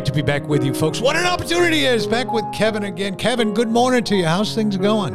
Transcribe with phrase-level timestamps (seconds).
[0.00, 0.98] Great to be back with you, folks.
[1.02, 3.16] What an opportunity it is back with Kevin again.
[3.16, 4.24] Kevin, good morning to you.
[4.24, 5.12] How's things going?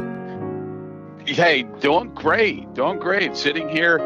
[1.26, 3.36] Hey, doing great, doing great.
[3.36, 3.98] Sitting here,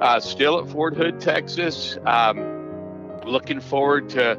[0.00, 1.98] uh, still at Fort Hood, Texas.
[2.06, 4.38] Um, looking forward to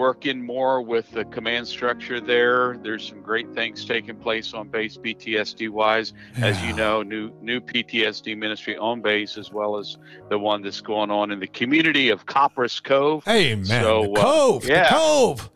[0.00, 2.78] working more with the command structure there.
[2.78, 6.14] There's some great things taking place on base PTSD wise.
[6.38, 6.46] Yeah.
[6.46, 9.98] As you know, new new PTSD ministry on base as well as
[10.30, 13.22] the one that's going on in the community of Copperas Cove.
[13.24, 14.82] Hey man, so, the uh, Cove, yeah.
[14.84, 15.50] the Cove.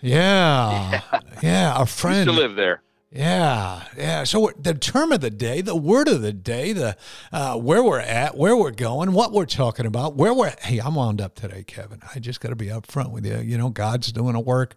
[0.00, 1.02] Yeah.
[1.12, 1.74] yeah, yeah.
[1.74, 2.82] Our friend used to live there.
[3.12, 4.22] Yeah, yeah.
[4.22, 6.96] So the term of the day, the word of the day, the
[7.32, 10.54] uh, where we're at, where we're going, what we're talking about, where we're.
[10.60, 12.00] Hey, I'm wound up today, Kevin.
[12.14, 13.38] I just got to be up front with you.
[13.38, 14.76] You know, God's doing a work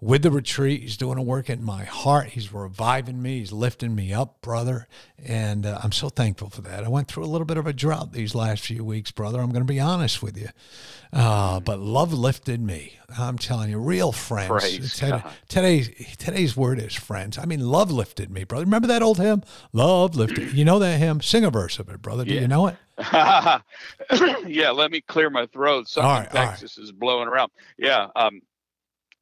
[0.00, 0.82] with the retreat.
[0.82, 2.28] He's doing a work in my heart.
[2.28, 3.40] He's reviving me.
[3.40, 4.86] He's lifting me up, brother.
[5.24, 6.84] And uh, I'm so thankful for that.
[6.84, 9.40] I went through a little bit of a drought these last few weeks, brother.
[9.40, 10.48] I'm going to be honest with you.
[11.12, 12.98] Uh, but love lifted me.
[13.18, 14.98] I'm telling you, real friends.
[14.98, 17.38] Today, today's, today's word is friends.
[17.38, 18.66] I mean, love lifted me, brother.
[18.66, 19.42] Remember that old hymn?
[19.72, 20.52] Love lifted.
[20.52, 21.22] You know that hymn?
[21.22, 22.24] Sing a verse of it, brother.
[22.24, 22.42] Do yeah.
[22.42, 22.76] you know it?
[24.46, 25.88] yeah, let me clear my throat.
[25.88, 26.84] Something right, Texas right.
[26.84, 27.50] is blowing around.
[27.78, 28.08] Yeah.
[28.14, 28.42] Um,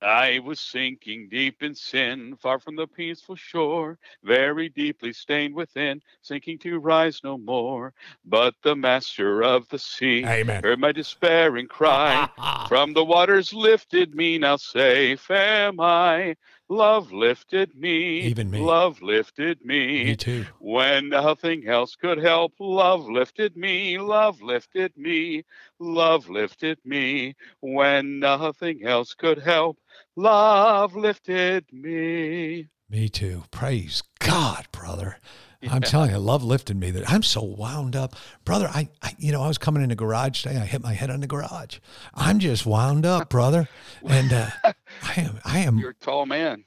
[0.02, 6.02] I was sinking deep in sin, far from the peaceful shore, very deeply stained within,
[6.20, 7.94] sinking to rise no more.
[8.24, 10.62] But the master of the sea Amen.
[10.62, 12.28] heard my despairing cry.
[12.68, 16.36] from the waters lifted me, now safe am I.
[16.68, 18.18] Love lifted me.
[18.22, 18.60] Even me.
[18.60, 20.04] Love lifted me.
[20.04, 20.44] Me too.
[20.58, 23.98] When nothing else could help, love lifted me.
[23.98, 25.44] Love lifted me.
[25.78, 27.34] Love lifted me.
[27.60, 29.78] When nothing else could help,
[30.16, 32.66] love lifted me.
[32.90, 33.44] Me too.
[33.50, 35.18] Praise God, brother.
[35.60, 35.74] Yeah.
[35.74, 36.90] I'm telling you, love lifted me.
[36.90, 38.68] That I'm so wound up, brother.
[38.72, 40.56] I, I, you know, I was coming in the garage today.
[40.56, 41.78] I hit my head on the garage.
[42.14, 43.68] I'm just wound up, brother.
[44.04, 45.78] And uh, I am, I am.
[45.78, 46.64] You're a tall man.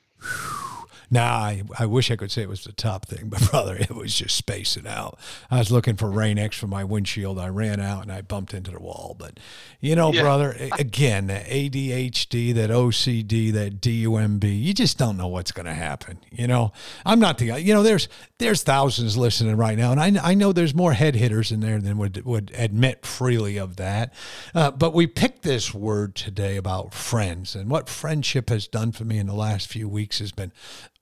[1.11, 3.91] Now, I, I wish I could say it was the top thing, but brother, it
[3.91, 5.19] was just spacing out.
[5.49, 7.39] I was looking for Rain-X for my windshield.
[7.39, 9.15] I ran out and I bumped into the wall.
[9.17, 9.39] But,
[9.79, 10.21] you know, yeah.
[10.21, 15.73] brother, again, that ADHD, that OCD, that DUMB, you just don't know what's going to
[15.73, 16.19] happen.
[16.31, 16.71] You know,
[17.05, 19.91] I'm not the guy, you know, there's there's thousands listening right now.
[19.91, 23.57] And I, I know there's more head hitters in there than would, would admit freely
[23.57, 24.13] of that.
[24.55, 29.03] Uh, but we picked this word today about friends and what friendship has done for
[29.03, 30.53] me in the last few weeks has been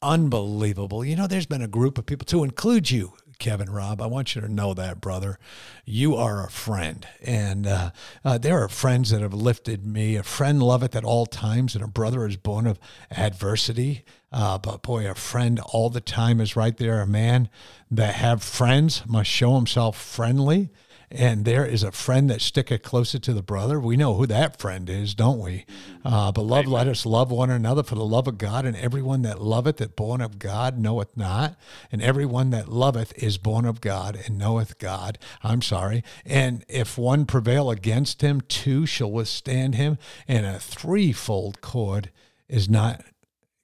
[0.02, 1.04] unbelievable.
[1.04, 4.02] You know, there's been a group of people to include you, Kevin Robb.
[4.02, 5.38] I want you to know that, brother.
[5.86, 7.08] You are a friend.
[7.22, 7.92] And uh,
[8.24, 10.16] uh, there are friends that have lifted me.
[10.16, 12.80] A friend loveth at all times, and a brother is born of
[13.12, 14.04] adversity.
[14.32, 17.02] Uh, but boy, a friend all the time is right there.
[17.02, 17.50] A man
[17.90, 20.70] that have friends must show himself friendly
[21.10, 23.80] and there is a friend that sticketh closer to the brother.
[23.80, 25.66] We know who that friend is, don't we?
[26.04, 29.22] Uh, but love, let us love one another for the love of God, and everyone
[29.22, 31.56] that loveth that born of God knoweth not,
[31.92, 35.18] and everyone that loveth is born of God and knoweth God.
[35.44, 36.04] I'm sorry.
[36.26, 39.98] And if one prevail against him, two shall withstand him,
[40.28, 42.12] and a threefold cord
[42.50, 43.04] is not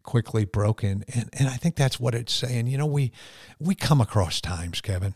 [0.04, 3.14] quickly broken and and I think that's what it's saying you know we
[3.58, 5.16] we come across times Kevin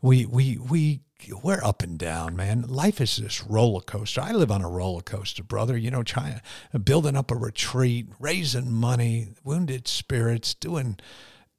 [0.00, 1.00] we we we
[1.42, 2.62] we're up and down, man.
[2.62, 4.20] Life is this roller coaster.
[4.20, 5.76] I live on a roller coaster, brother.
[5.76, 6.40] You know, trying
[6.84, 10.98] building up a retreat, raising money, wounded spirits, doing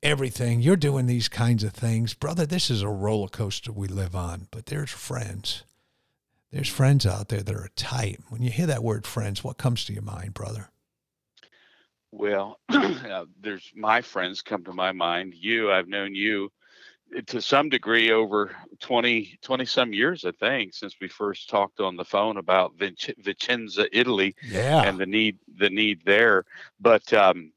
[0.01, 0.61] everything.
[0.61, 2.45] You're doing these kinds of things, brother.
[2.45, 4.47] This is a roller coaster we live on.
[4.51, 5.63] But there's friends.
[6.51, 8.19] There's friends out there that are tight.
[8.29, 10.69] When you hear that word friends, what comes to your mind, brother?
[12.11, 15.35] Well, uh, there's my friends come to my mind.
[15.35, 16.51] You, I've known you
[17.27, 21.95] to some degree over 20 20 some years i think since we first talked on
[21.95, 24.83] the phone about vicenza italy yeah.
[24.83, 26.45] and the need the need there
[26.79, 27.51] but um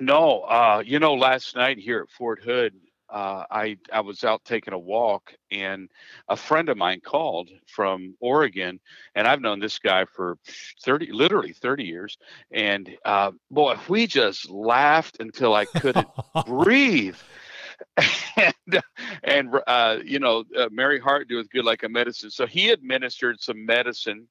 [0.00, 2.72] no uh you know last night here at fort hood
[3.08, 5.88] uh, I I was out taking a walk and
[6.28, 8.80] a friend of mine called from Oregon
[9.14, 10.38] and I've known this guy for
[10.82, 12.18] 30 literally 30 years
[12.50, 16.08] and uh, boy we just laughed until I couldn't
[16.46, 17.16] breathe
[18.36, 18.82] and
[19.24, 22.30] and uh, you know, uh, merry heart doeth good like a medicine.
[22.30, 24.28] So he administered some medicine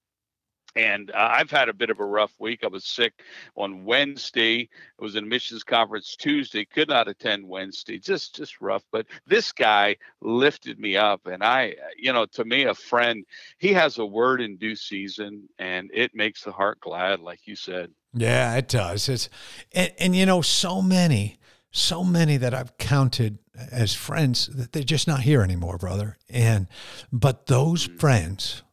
[0.76, 2.64] and uh, I've had a bit of a rough week.
[2.64, 3.14] I was sick
[3.56, 4.70] on Wednesday.
[5.00, 6.66] I was in a missions conference Tuesday.
[6.66, 7.98] Could not attend Wednesday.
[7.98, 8.84] Just just rough.
[8.92, 13.26] But this guy lifted me up, and I, you know, to me, a friend.
[13.58, 17.56] He has a word in due season, and it makes the heart glad, like you
[17.56, 17.92] said.
[18.14, 19.08] Yeah, it does.
[19.08, 19.30] It's
[19.72, 21.40] and, and you know, so many,
[21.76, 23.38] so many that I've counted
[23.72, 26.18] as friends that they're just not here anymore, brother.
[26.30, 26.68] And
[27.12, 28.00] but those mm.
[28.00, 28.64] friends,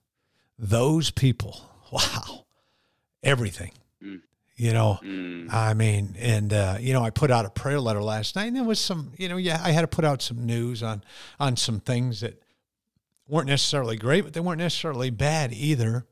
[0.57, 1.61] those people
[1.93, 2.47] wow,
[3.23, 3.73] everything.
[4.03, 4.21] Mm.
[4.57, 5.53] You know, mm.
[5.53, 8.57] I mean, and uh, you know, I put out a prayer letter last night, and
[8.57, 11.03] there was some, you know, yeah, I had to put out some news on
[11.41, 12.41] on some things that
[13.27, 16.07] weren't necessarily great, but they weren't necessarily bad either.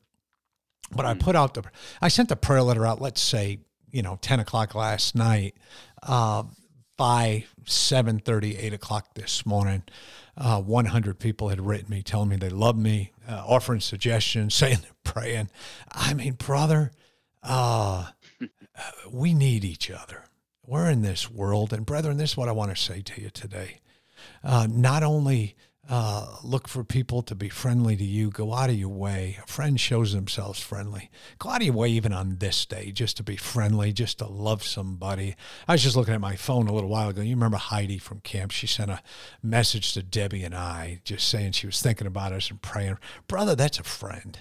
[0.90, 1.10] But mm.
[1.10, 1.62] I put out the,
[2.02, 3.00] I sent the prayer letter out.
[3.00, 3.60] Let's say,
[3.92, 5.54] you know, ten o'clock last night.
[6.02, 6.42] Uh,
[7.00, 9.84] by 7.30 8 o'clock this morning
[10.36, 14.80] uh, 100 people had written me telling me they love me uh, offering suggestions saying
[14.82, 15.48] they're praying.
[15.90, 16.92] I mean brother
[17.42, 18.10] uh,
[19.10, 20.24] we need each other.
[20.66, 23.30] We're in this world and brethren this is what i want to say to you
[23.30, 23.80] today.
[24.44, 25.56] Uh, not only
[25.90, 28.30] uh, look for people to be friendly to you.
[28.30, 29.38] Go out of your way.
[29.42, 31.10] A friend shows themselves friendly.
[31.40, 34.26] Go out of your way, even on this day, just to be friendly, just to
[34.26, 35.34] love somebody.
[35.66, 37.22] I was just looking at my phone a little while ago.
[37.22, 38.52] You remember Heidi from camp?
[38.52, 39.02] She sent a
[39.42, 42.98] message to Debbie and I, just saying she was thinking about us and praying.
[43.26, 44.38] Brother, that's a friend.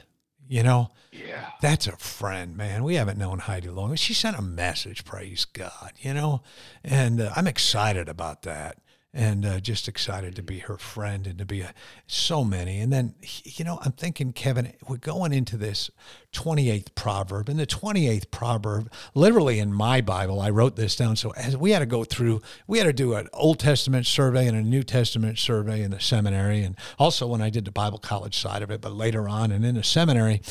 [0.47, 2.83] You know, yeah, that's a friend, man.
[2.83, 3.95] We haven't known Heidi long.
[3.95, 6.41] She sent a message, praise God, you know,
[6.83, 8.79] and uh, I'm excited about that
[9.13, 11.73] and uh, just excited to be her friend and to be a,
[12.05, 12.79] so many.
[12.79, 15.89] And then, you know, I'm thinking, Kevin, we're going into this
[16.33, 17.49] 28th proverb.
[17.49, 21.15] And the 28th proverb, literally in my Bible, I wrote this down.
[21.15, 24.47] So as we had to go through, we had to do an Old Testament survey
[24.47, 26.61] and a New Testament survey in the seminary.
[26.61, 29.65] And also when I did the Bible college side of it, but later on and
[29.65, 30.41] in the seminary,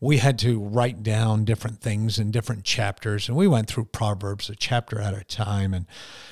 [0.00, 3.28] we had to write down different things in different chapters.
[3.28, 5.72] And we went through Proverbs a chapter at a time.
[5.72, 5.86] And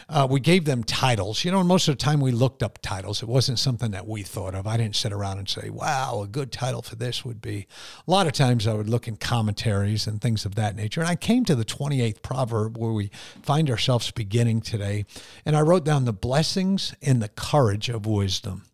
[0.09, 1.45] uh, we gave them titles.
[1.45, 3.23] You know, most of the time we looked up titles.
[3.23, 4.67] It wasn't something that we thought of.
[4.67, 7.67] I didn't sit around and say, wow, a good title for this would be.
[8.07, 11.01] A lot of times I would look in commentaries and things of that nature.
[11.01, 13.11] And I came to the 28th proverb where we
[13.43, 15.05] find ourselves beginning today.
[15.45, 18.65] And I wrote down the blessings and the courage of wisdom.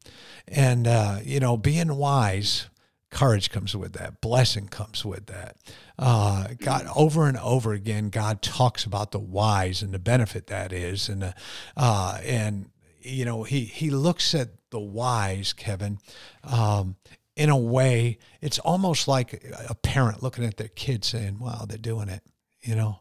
[0.49, 2.69] And, uh, you know, being wise,
[3.13, 5.57] courage comes with that, blessing comes with that.
[5.99, 10.73] Uh, God, over and over again, God talks about the wise and the benefit that
[10.73, 11.35] is, and the,
[11.77, 12.71] uh, and
[13.01, 15.99] you know he he looks at the wise, Kevin,
[16.43, 16.97] um,
[17.37, 18.19] in a way.
[18.41, 22.23] It's almost like a parent looking at their kid saying, "Wow, they're doing it,"
[22.63, 22.99] you know.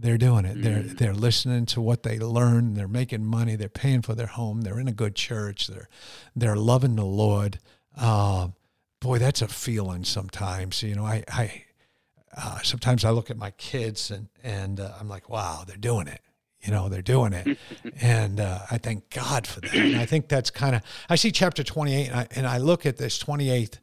[0.00, 0.62] They're doing it.
[0.62, 0.96] They're mm.
[0.96, 2.74] they're listening to what they learn.
[2.74, 3.56] They're making money.
[3.56, 4.60] They're paying for their home.
[4.60, 5.66] They're in a good church.
[5.66, 5.88] They're
[6.36, 7.58] they're loving the Lord.
[7.96, 8.50] Uh,
[9.00, 10.84] boy, that's a feeling sometimes.
[10.84, 11.64] You know, I I
[12.36, 16.06] uh, sometimes I look at my kids and and uh, I'm like, wow, they're doing
[16.06, 16.20] it.
[16.62, 17.56] You know, they're doing it,
[18.00, 19.74] and uh, I thank God for that.
[19.74, 22.84] And I think that's kind of I see chapter 28, and I, and I look
[22.84, 23.78] at this 28th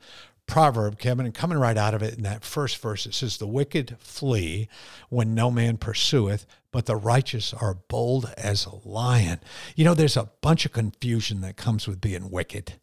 [0.48, 3.48] proverb, Kevin, and coming right out of it in that first verse, it says, "The
[3.48, 4.68] wicked flee
[5.10, 9.39] when no man pursueth, but the righteous are bold as a lion."
[9.75, 12.74] You know, there's a bunch of confusion that comes with being wicked.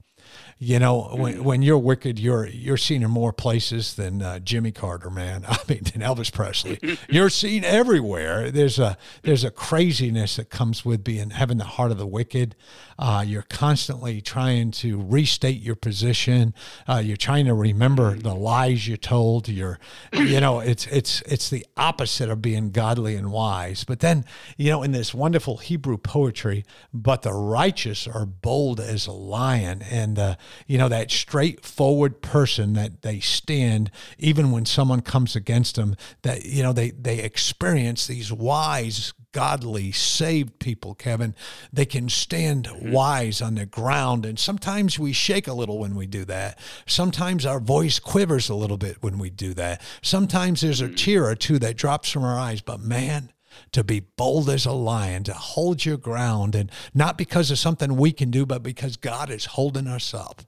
[0.59, 4.71] You know, when, when you're wicked, you're you're seen in more places than uh, Jimmy
[4.71, 5.45] Carter, man.
[5.49, 6.79] I mean, than Elvis Presley.
[7.09, 8.51] you're seen everywhere.
[8.51, 12.55] There's a there's a craziness that comes with being having the heart of the wicked.
[13.03, 16.55] Uh, you're constantly trying to restate your position.
[16.89, 19.49] Uh, you're trying to remember the lies you told.
[19.49, 19.81] You're,
[20.13, 23.83] you know, it's it's it's the opposite of being godly and wise.
[23.83, 24.25] But then,
[24.57, 29.83] you know, in this wonderful Hebrew poetry, but the righteous are bold as a lion,
[29.91, 30.37] and uh,
[30.69, 36.45] you know, that straightforward person that they stand even when someone comes against them, that,
[36.45, 41.35] you know, they, they experience these wise, godly, saved people, Kevin.
[41.73, 42.93] They can stand mm-hmm.
[42.93, 44.25] wise on the ground.
[44.25, 46.59] And sometimes we shake a little when we do that.
[46.87, 49.81] Sometimes our voice quivers a little bit when we do that.
[50.03, 50.95] Sometimes there's a mm-hmm.
[50.95, 52.61] tear or two that drops from our eyes.
[52.61, 53.33] But man,
[53.73, 57.97] to be bold as a lion, to hold your ground, and not because of something
[57.97, 60.43] we can do, but because God is holding us up.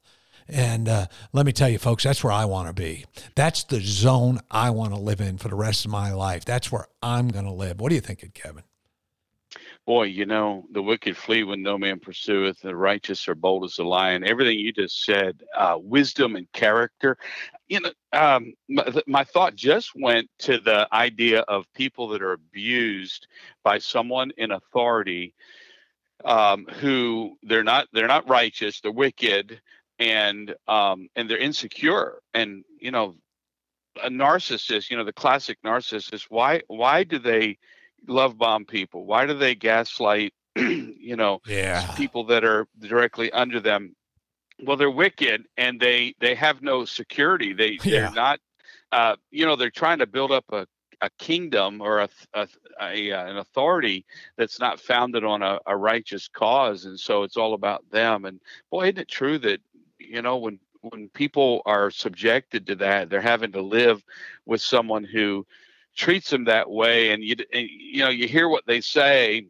[0.48, 3.06] And uh, let me tell you, folks, that's where I want to be.
[3.34, 6.44] That's the zone I want to live in for the rest of my life.
[6.44, 7.80] That's where I'm going to live.
[7.80, 8.62] What are you thinking, Kevin?
[9.86, 13.78] Boy, you know, the wicked flee when no man pursueth, the righteous are bold as
[13.78, 14.24] a lion.
[14.24, 17.18] Everything you just said, uh, wisdom and character.
[17.68, 22.32] You know, um, my, my thought just went to the idea of people that are
[22.32, 23.26] abused
[23.62, 25.34] by someone in authority
[26.24, 29.60] um, who they're not they're not righteous, they're wicked,
[29.98, 32.20] and um, and they're insecure.
[32.32, 33.16] And you know,
[34.02, 37.58] a narcissist, you know, the classic narcissist, why why do they
[38.06, 39.04] love bomb people?
[39.04, 41.92] Why do they gaslight, you know, yeah.
[41.96, 43.94] people that are directly under them?
[44.62, 47.52] Well, they're wicked and they they have no security.
[47.52, 48.00] They Yeah.
[48.00, 48.40] they're not
[48.92, 50.66] uh, you know, they're trying to build up a
[51.00, 52.48] a kingdom or a, a,
[52.80, 54.06] a an authority
[54.36, 58.24] that's not founded on a, a righteous cause, and so it's all about them.
[58.24, 59.60] And boy, isn't it true that
[59.98, 64.02] you know when when people are subjected to that, they're having to live
[64.46, 65.46] with someone who
[65.94, 69.46] treats them that way, and you and, you know you hear what they say,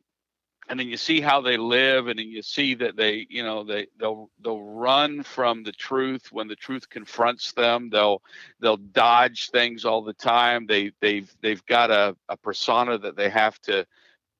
[0.68, 3.64] and then you see how they live, and then you see that they you know
[3.64, 7.90] they they'll they'll run from the truth when the truth confronts them.
[7.90, 8.22] They'll
[8.60, 10.66] they'll dodge things all the time.
[10.66, 13.86] They they've they've got a, a persona that they have to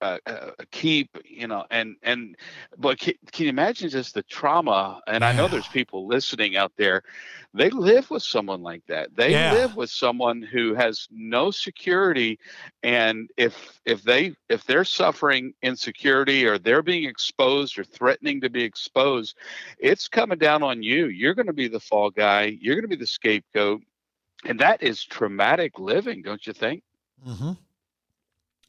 [0.00, 2.36] uh, uh, keep, you know, and and
[2.76, 5.00] but can, can you imagine just the trauma?
[5.06, 7.02] And I know there's people listening out there.
[7.54, 9.14] They live with someone like that.
[9.16, 9.36] They Yeah.
[9.36, 12.38] live with someone who has no security,
[12.82, 18.50] and if if they if they're suffering insecurity or they're being exposed or threatening to
[18.50, 19.36] be exposed,
[19.78, 21.06] it's coming down on you.
[21.06, 22.56] You're going to be the fall guy.
[22.60, 23.82] You're going to be the scapegoat,
[24.44, 26.82] and that is traumatic living, don't you think?
[27.26, 27.52] Mm-hmm.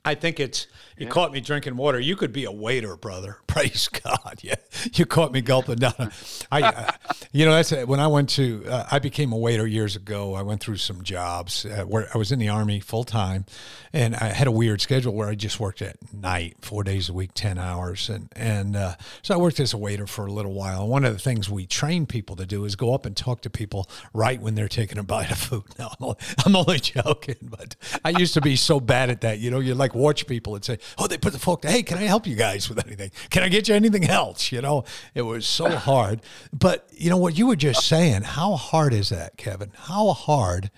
[0.05, 1.11] I think it's you Yeah.
[1.11, 1.99] caught me drinking water.
[1.99, 3.37] You could be a waiter, brother.
[3.47, 4.39] Praise God.
[4.41, 4.55] Yeah,
[4.93, 6.11] you caught me gulping down.
[6.51, 6.91] I, uh,
[7.31, 8.65] you know, that's when I went to.
[8.69, 10.33] Uh, I became a waiter years ago.
[10.35, 13.45] I went through some jobs uh, where I was in the army full time,
[13.93, 17.13] and I had a weird schedule where I just worked at night, four days a
[17.13, 20.53] week, ten hours, and and uh, so I worked as a waiter for a little
[20.53, 20.81] while.
[20.81, 23.41] And one of the things we train people to do is go up and talk
[23.41, 25.63] to people right when they're taking a bite of food.
[25.79, 29.39] No, I'm only, I'm only joking, but I used to be so bad at that.
[29.39, 31.63] You know, you're like watch people and say, "Oh, they put the fork.
[31.63, 33.11] Hey, can I help you guys with anything?
[33.29, 34.83] Can I get you anything else?" You know,
[35.13, 36.21] it was so hard.
[36.53, 38.23] But you know what you were just saying?
[38.23, 39.71] How hard is that, Kevin?
[39.75, 40.71] How hard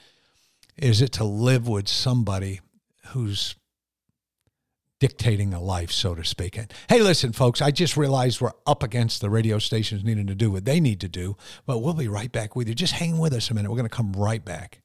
[0.77, 2.61] is it to live with somebody
[3.07, 3.55] who's
[4.99, 6.57] dictating a life, so to speak.
[6.57, 10.35] And hey, listen, folks, I just realized we're up against the radio stations needing to
[10.35, 12.75] do what they need to do, but we'll be right back with you.
[12.75, 13.69] Just hang with us a minute.
[13.69, 14.81] We're going to come right back.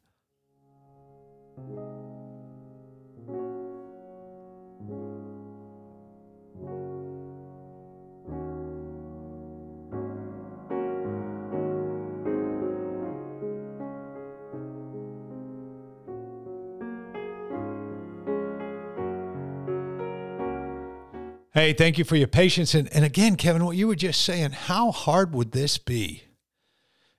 [21.54, 22.74] Hey, thank you for your patience.
[22.74, 26.22] And, and again, Kevin, what you were just saying, how hard would this be?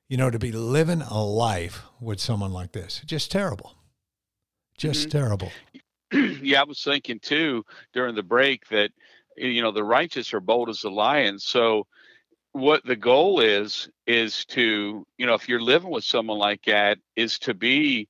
[0.09, 3.01] You know, to be living a life with someone like this.
[3.05, 3.75] Just terrible.
[4.75, 5.11] Just Mhm.
[5.11, 5.51] terrible.
[6.41, 7.63] yeah, I was thinking too
[7.93, 8.91] during the break that
[9.37, 11.37] you know the righteous are bold as a lion.
[11.39, 11.85] So
[12.53, 16.97] what the goal is is to you know if you're living with someone like that
[17.15, 18.07] is to be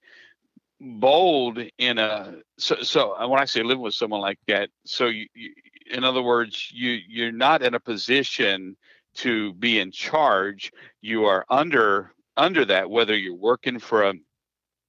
[0.80, 5.08] bold in a so so and when I say living with someone like that, so
[5.08, 5.53] you, you
[5.92, 8.75] in other words you you're not in a position
[9.16, 10.72] to be in charge.
[11.02, 14.13] You are under under that whether you're working for a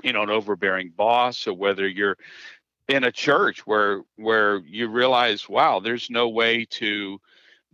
[0.02, 2.16] you know an overbearing boss or whether you're
[2.88, 7.18] in a church where where you realize wow there's no way to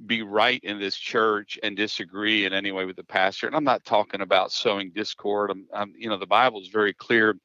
[0.07, 3.65] be right in this church and disagree in any way with the pastor and i'm
[3.65, 7.37] not talking about sowing discord i'm, I'm you know the bible is very clear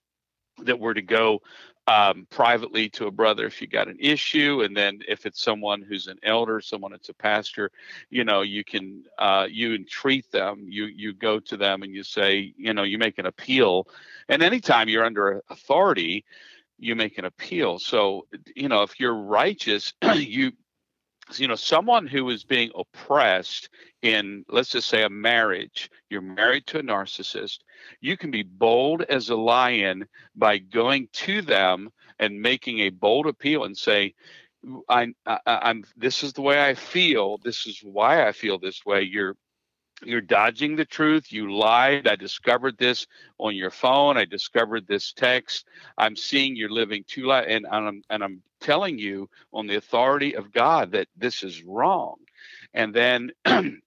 [0.64, 1.42] that we're to go
[1.88, 5.82] um, privately to a brother if you got an issue and then if it's someone
[5.82, 7.72] who's an elder someone that's a pastor
[8.10, 12.04] you know you can uh, you entreat them you you go to them and you
[12.04, 13.88] say you know you make an appeal
[14.30, 16.26] and anytime you're under authority
[16.78, 17.80] you make an appeal.
[17.80, 20.52] So, you know, if you're righteous, you
[21.34, 23.70] you know, someone who is being oppressed
[24.02, 27.60] in let's just say a marriage, you're married to a narcissist,
[28.00, 30.06] you can be bold as a lion
[30.36, 34.14] by going to them and making a bold appeal and say
[34.90, 38.86] I, I I'm this is the way I feel, this is why I feel this
[38.86, 39.02] way.
[39.02, 39.36] You're
[40.04, 41.32] you're dodging the truth.
[41.32, 42.08] You lied.
[42.08, 44.18] I discovered this on your phone.
[44.18, 45.66] I discovered this text.
[45.98, 49.76] I'm seeing you're living too light, and, and I'm and I'm telling you on the
[49.76, 52.16] authority of God that this is wrong.
[52.74, 53.32] And then,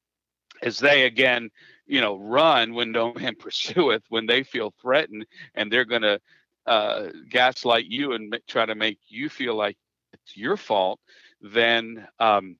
[0.62, 1.50] as they again,
[1.86, 6.20] you know, run when no man pursueth, when they feel threatened, and they're going to
[6.66, 9.76] uh, gaslight you and try to make you feel like
[10.12, 11.00] it's your fault,
[11.42, 12.06] then.
[12.18, 12.56] Um,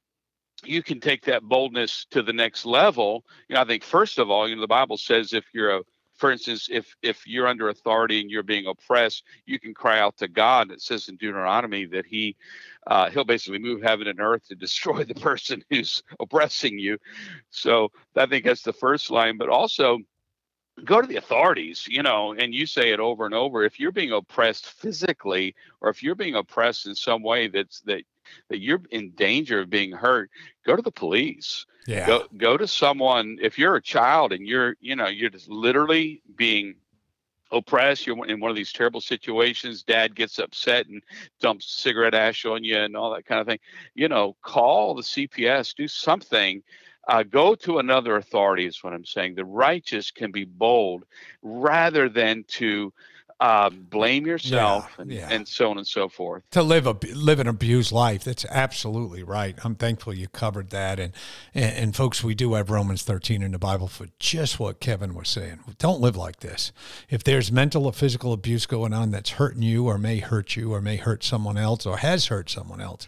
[0.65, 3.25] you can take that boldness to the next level.
[3.49, 5.81] You know, I think first of all, you know, the Bible says if you're a,
[6.17, 10.17] for instance, if if you're under authority and you're being oppressed, you can cry out
[10.19, 10.73] to God.
[10.73, 12.37] It says in Deuteronomy that He
[12.87, 16.99] uh, He'll basically move heaven and earth to destroy the person who's oppressing you.
[17.51, 19.39] So I think that's the first line.
[19.39, 19.99] But also,
[20.85, 23.93] go to the authorities you know and you say it over and over if you're
[23.93, 28.03] being oppressed physically or if you're being oppressed in some way that's that
[28.49, 30.31] that you're in danger of being hurt
[30.69, 31.67] go to the police.
[31.87, 32.07] Yeah.
[32.07, 36.23] Go go to someone if you're a child and you're you know you're just literally
[36.37, 36.75] being
[37.51, 41.03] oppressed you're in one of these terrible situations dad gets upset and
[41.41, 43.59] dumps cigarette ash on you and all that kind of thing
[43.95, 46.63] you know call the cps do something
[47.09, 49.35] uh, go to another authority is what i'm saying.
[49.37, 51.05] The righteous can be bold
[51.43, 52.93] rather than to
[53.41, 55.29] uh, blame yourself Yeah, and, yeah.
[55.31, 58.25] and so on and so forth to live a live an abused life.
[58.25, 59.57] That's absolutely right.
[59.65, 60.99] I'm thankful you covered that.
[60.99, 61.13] And,
[61.55, 65.15] and and folks, we do have Romans 13 in the Bible for just what Kevin
[65.15, 65.61] was saying.
[65.79, 66.73] Don't live like this.
[67.09, 70.73] If there's mental or physical abuse going on that's hurting you, or may hurt you,
[70.73, 73.07] or may hurt someone else, or has hurt someone else,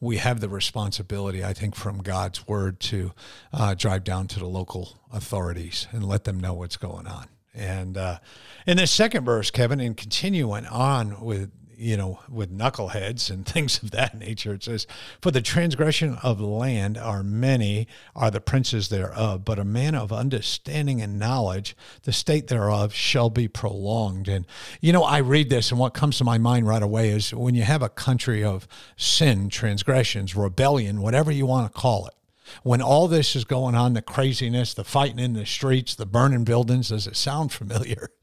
[0.00, 3.12] we have the responsibility, I think, from God's word to
[3.52, 7.28] uh, drive down to the local authorities and let them know what's going on.
[7.54, 8.18] And uh,
[8.66, 11.50] in the second verse, Kevin, and continuing on with
[11.80, 14.86] you know with knuckleheads and things of that nature, it says,
[15.20, 20.12] "For the transgression of land are many, are the princes thereof, but a man of
[20.12, 24.46] understanding and knowledge, the state thereof shall be prolonged." And
[24.80, 27.54] you know, I read this, and what comes to my mind right away is when
[27.54, 32.14] you have a country of sin, transgressions, rebellion, whatever you want to call it
[32.62, 36.44] when all this is going on, the craziness, the fighting in the streets, the burning
[36.44, 38.10] buildings, does it sound familiar?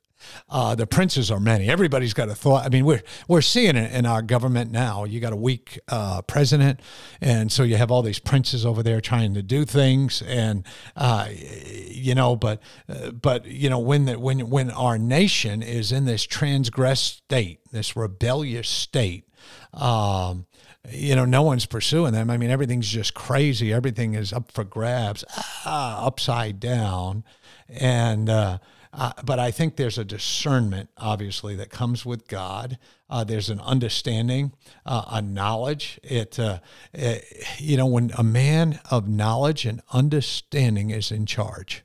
[0.50, 1.70] Uh, the princes are many.
[1.70, 2.66] Everybody's got a thought.
[2.66, 5.04] I mean, we're we're seeing it in our government now.
[5.04, 6.80] You got a weak uh, president,
[7.22, 10.66] and so you have all these princes over there trying to do things, and
[10.96, 15.92] uh, you know, but uh, but you know, when the, when when our nation is
[15.92, 19.26] in this transgressed state, this rebellious state.
[19.74, 20.48] Um,
[20.92, 22.30] you know, no one's pursuing them.
[22.30, 23.74] I mean, everything's just crazy.
[23.74, 25.24] Everything is up for grabs,
[25.66, 27.24] ah, upside down.
[27.68, 28.60] And, uh,
[28.94, 32.78] uh, but I think there's a discernment, obviously, that comes with God.
[33.10, 34.54] Uh, there's an understanding,
[34.86, 36.00] uh, a knowledge.
[36.02, 36.60] It, uh,
[36.94, 37.26] it,
[37.60, 41.84] you know, when a man of knowledge and understanding is in charge,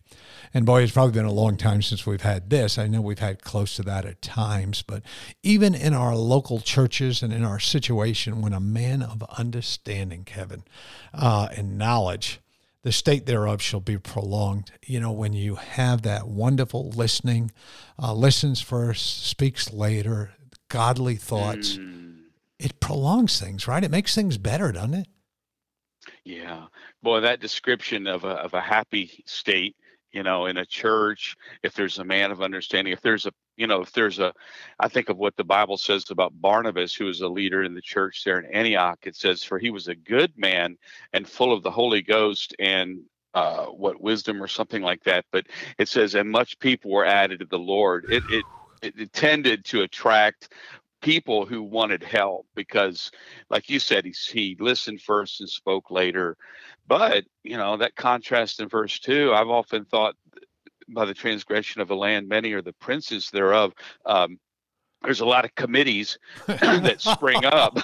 [0.53, 2.79] and boy, it's probably been a long time since we've had this.
[2.79, 5.03] I know we've had close to that at times, but
[5.43, 10.65] even in our local churches and in our situation, when a man of understanding, Kevin,
[11.15, 12.41] uh, and knowledge,
[12.83, 14.73] the state thereof shall be prolonged.
[14.85, 17.53] You know, when you have that wonderful listening,
[18.03, 20.33] uh, listens first, speaks later,
[20.69, 22.23] godly thoughts, Mm.
[22.59, 23.85] it prolongs things, right?
[23.85, 25.09] It makes things better, doesn't it?
[26.25, 26.67] Yeah,
[27.03, 29.77] boy, that description of a of a happy state,
[30.13, 33.67] you know, in a church, if there's a man of understanding, if there's a, you
[33.67, 34.33] know, if there's a,
[34.79, 37.83] I think of what the Bible says about Barnabas, who was a leader in the
[37.83, 38.99] church there in Antioch.
[39.03, 40.77] It says, "For he was a good man
[41.13, 43.01] and full of the Holy Ghost and."
[43.33, 45.47] Uh, what wisdom or something like that, but
[45.79, 48.05] it says, and much people were added to the Lord.
[48.09, 48.47] It it
[48.83, 50.53] it, it tended to attract
[51.01, 53.11] people who wanted help because
[53.49, 56.37] like you said he, he listened first and spoke later.
[56.87, 60.15] But you know that contrast in verse 2 i've often thought
[60.89, 63.73] by the transgression of a land many are the princes thereof.
[64.05, 64.39] Um,
[65.03, 67.79] there's a lot of committees that spring up.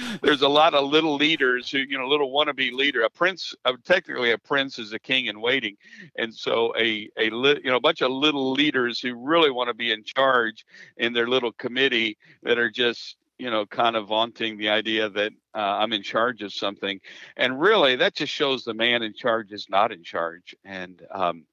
[0.22, 3.02] there's a lot of little leaders who, you know, little wannabe leader.
[3.02, 5.76] A prince, uh, technically, a prince is a king in waiting,
[6.16, 9.74] and so a a you know a bunch of little leaders who really want to
[9.74, 10.64] be in charge
[10.96, 15.32] in their little committee that are just you know kind of vaunting the idea that
[15.54, 17.00] uh, I'm in charge of something,
[17.36, 21.44] and really that just shows the man in charge is not in charge, and um,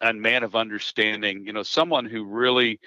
[0.00, 2.80] a man of understanding, you know, someone who really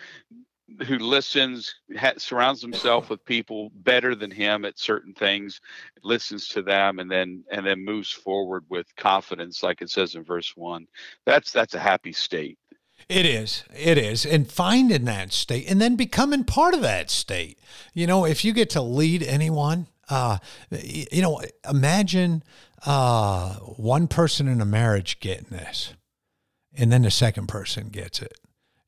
[0.86, 5.62] who listens, ha- surrounds himself with people better than him at certain things,
[6.03, 10.23] listens to them, and then and then moves forward with confidence, like it says in
[10.23, 10.88] verse one.
[11.25, 12.58] That's that's a happy state.
[13.08, 13.63] It is.
[13.75, 14.25] It is.
[14.25, 17.58] And finding that state and then becoming part of that state.
[17.93, 20.39] You know, if you get to lead anyone, uh,
[20.71, 22.43] you know, imagine
[22.86, 25.93] uh, one person in a marriage getting this,
[26.75, 28.34] and then the second person gets it.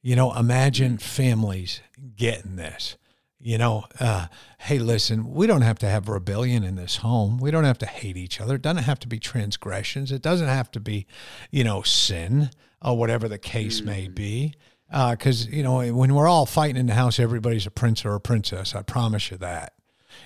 [0.01, 1.81] You know, imagine families
[2.15, 2.97] getting this.
[3.39, 4.27] You know, uh,
[4.59, 7.37] hey, listen, we don't have to have rebellion in this home.
[7.37, 8.55] We don't have to hate each other.
[8.55, 10.11] It doesn't have to be transgressions.
[10.11, 11.07] It doesn't have to be,
[11.49, 12.51] you know, sin
[12.83, 14.53] or whatever the case may be.
[14.89, 18.19] Because, you know, when we're all fighting in the house, everybody's a prince or a
[18.19, 18.75] princess.
[18.75, 19.73] I promise you that.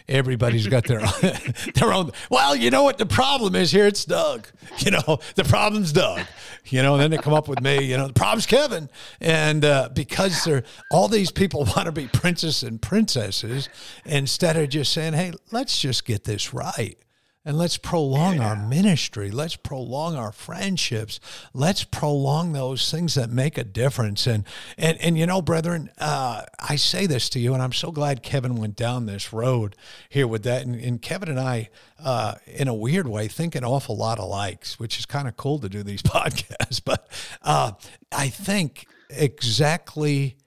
[0.07, 0.99] Everybody's got their
[1.75, 2.11] their own.
[2.29, 3.87] Well, you know what the problem is here?
[3.87, 4.47] It's Doug.
[4.79, 6.21] You know the problem's Doug.
[6.65, 7.83] You know, and then they come up with me.
[7.83, 8.89] You know the problem's Kevin,
[9.19, 13.69] and uh, because they're all these people want to be princess and princesses
[14.05, 16.97] instead of just saying, "Hey, let's just get this right."
[17.45, 18.49] And let's prolong yeah.
[18.49, 19.29] our ministry.
[19.29, 21.19] Let's prolong our friendships.
[21.53, 24.25] Let's prolong those things that make a difference.
[24.25, 24.43] And
[24.79, 28.23] and and you know, brethren, uh, I say this to you, and I'm so glad
[28.23, 29.75] Kevin went down this road
[30.09, 30.63] here with that.
[30.63, 31.69] And, and Kevin and I,
[32.03, 35.59] uh, in a weird way, think an awful lot alike, which is kind of cool
[35.59, 36.81] to do these podcasts.
[36.83, 37.07] But
[37.43, 37.73] uh,
[38.11, 40.37] I think exactly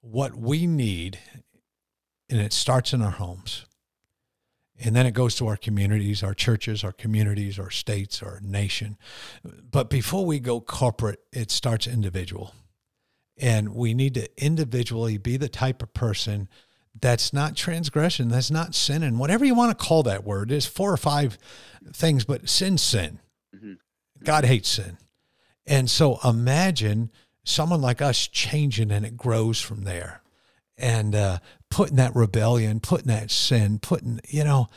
[0.00, 1.18] what we need,
[2.30, 3.66] and it starts in our homes
[4.82, 8.96] and then it goes to our communities, our churches, our communities, our states, our nation.
[9.44, 12.54] But before we go corporate, it starts individual.
[13.38, 16.48] And we need to individually be the type of person
[16.98, 20.48] that's not transgression, that's not sin, and whatever you want to call that word.
[20.48, 21.38] There's four or five
[21.92, 23.20] things, but sin, sin.
[23.54, 23.74] Mm-hmm.
[24.24, 24.98] God hates sin.
[25.66, 27.10] And so imagine
[27.44, 30.22] someone like us changing and it grows from there
[30.80, 31.38] and uh,
[31.70, 34.68] putting that rebellion, putting that sin, putting, you know,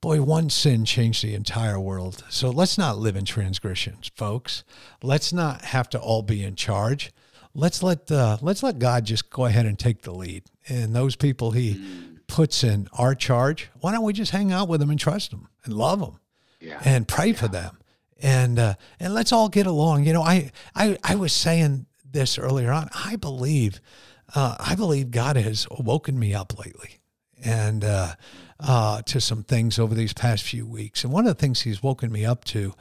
[0.00, 2.24] boy, one sin changed the entire world.
[2.28, 4.64] So let's not live in transgressions, folks.
[5.02, 7.12] Let's not have to all be in charge.
[7.54, 10.44] Let's let uh, let's let God just go ahead and take the lead.
[10.68, 11.82] And those people He
[12.28, 15.48] puts in our charge, why don't we just hang out with them and trust them
[15.64, 16.20] and love them,
[16.60, 16.80] yeah.
[16.84, 17.36] and pray yeah.
[17.36, 17.78] for them,
[18.22, 20.04] and uh, and let's all get along.
[20.04, 22.88] You know, I I I was saying this earlier on.
[22.94, 23.80] I believe
[24.34, 27.00] uh, I believe God has woken me up lately
[27.42, 28.14] and uh,
[28.60, 31.04] uh, to some things over these past few weeks.
[31.04, 32.74] And one of the things He's woken me up to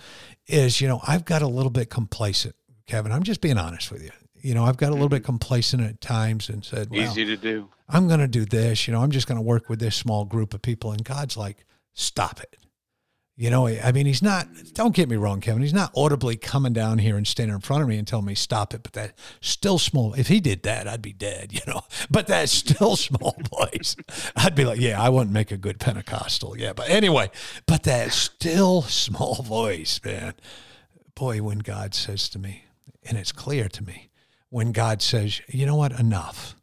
[0.47, 3.11] is, you know, I've got a little bit complacent, Kevin.
[3.11, 4.11] I'm just being honest with you.
[4.41, 5.25] You know, I've got a little bit mm-hmm.
[5.25, 7.69] complacent at times and said, well, easy to do.
[7.89, 8.87] I'm going to do this.
[8.87, 10.91] You know, I'm just going to work with this small group of people.
[10.91, 12.55] And God's like, stop it.
[13.39, 16.73] You know, I mean, he's not, don't get me wrong, Kevin, he's not audibly coming
[16.73, 18.83] down here and standing in front of me and telling me, stop it.
[18.83, 21.83] But that still small, if he did that, I'd be dead, you know.
[22.11, 23.95] But that still small voice,
[24.35, 26.57] I'd be like, yeah, I wouldn't make a good Pentecostal.
[26.57, 26.73] Yeah.
[26.73, 27.31] But anyway,
[27.65, 30.33] but that still small voice, man,
[31.15, 32.65] boy, when God says to me,
[33.05, 34.09] and it's clear to me,
[34.49, 36.57] when God says, you know what, enough,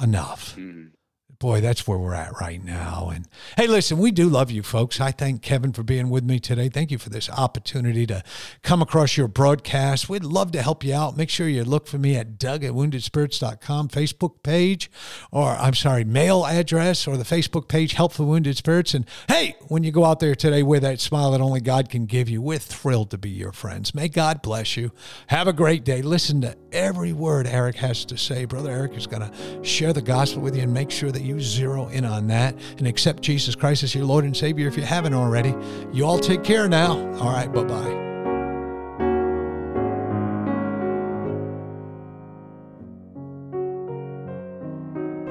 [0.00, 0.54] enough.
[0.54, 0.92] Mm
[1.38, 3.10] boy, that's where we're at right now.
[3.12, 5.00] And hey, listen, we do love you folks.
[5.00, 6.68] I thank Kevin for being with me today.
[6.68, 8.22] Thank you for this opportunity to
[8.62, 10.08] come across your broadcast.
[10.08, 11.16] We'd love to help you out.
[11.16, 14.90] Make sure you look for me at Doug at woundedspirits.com Facebook page,
[15.30, 18.94] or I'm sorry, mail address, or the Facebook page, Help for Wounded Spirits.
[18.94, 22.06] And hey, when you go out there today with that smile that only God can
[22.06, 23.94] give you, we're thrilled to be your friends.
[23.94, 24.92] May God bless you.
[25.28, 26.02] Have a great day.
[26.02, 28.44] Listen to every word Eric has to say.
[28.44, 31.40] Brother Eric is going to share the gospel with you and make sure that you
[31.40, 34.82] zero in on that and accept Jesus Christ as your Lord and Savior if you
[34.82, 35.54] haven't already.
[35.92, 36.92] You all take care now.
[37.16, 38.02] All right, bye bye.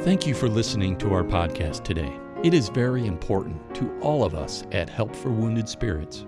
[0.04, 2.14] Thank you for listening to our podcast today.
[2.44, 6.26] It is very important to all of us at Help for Wounded Spirits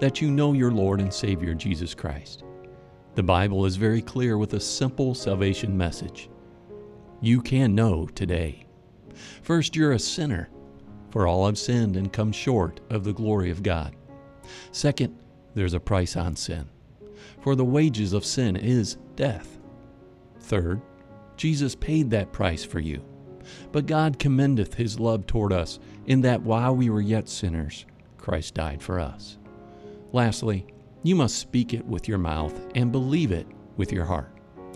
[0.00, 2.44] that you know your Lord and Savior Jesus Christ.
[3.14, 6.30] The Bible is very clear with a simple salvation message.
[7.20, 8.67] You can know today.
[9.42, 10.48] First, you're a sinner,
[11.10, 13.94] for all have sinned and come short of the glory of God.
[14.72, 15.16] Second,
[15.54, 16.68] there's a price on sin,
[17.40, 19.58] for the wages of sin is death.
[20.40, 20.80] Third,
[21.36, 23.02] Jesus paid that price for you.
[23.72, 27.86] But God commendeth his love toward us, in that while we were yet sinners,
[28.18, 29.38] Christ died for us.
[30.12, 30.66] Lastly,
[31.02, 34.37] you must speak it with your mouth and believe it with your heart,